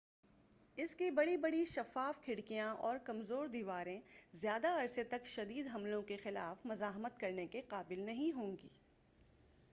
اس 0.77 0.95
کی 0.95 1.09
بڑی 1.11 1.35
بڑی 1.37 1.65
شفاف 1.65 2.21
کھڑکیاں 2.21 2.69
اور 2.79 2.97
کمزور 3.03 3.47
دیواریں 3.47 3.99
زیادہ 4.33 4.67
عرصے 4.77 5.03
تک 5.03 5.27
شدید 5.27 5.67
حملوں 5.73 6.01
کے 6.01 6.17
خلاف 6.17 6.65
مزاحمت 6.65 7.19
کرنے 7.19 7.45
کے 7.47 7.61
قابل 7.67 7.99
نہیں 7.99 8.31
ہوں 8.31 8.57
گی 8.57 8.69